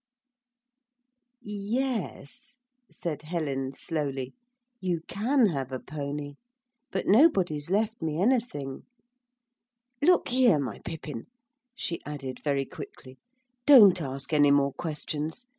[1.43, 2.57] 'Yes,'
[2.91, 4.33] said Helen slowly,
[4.79, 6.37] 'you can have a pony;
[6.89, 8.85] but nobody's left me anything.
[10.01, 11.27] Look here, my Pippin,'
[11.75, 13.19] she added, very quickly,
[13.67, 15.45] 'don't ask any more questions.